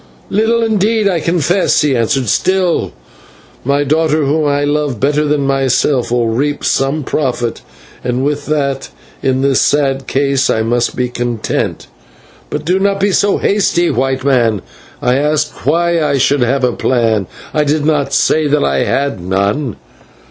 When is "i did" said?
17.53-17.85